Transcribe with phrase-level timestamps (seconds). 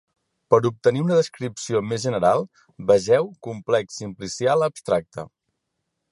[0.51, 2.41] Per obtenir una descripció més general,
[2.91, 5.27] vegeu complex simplicial abstracte.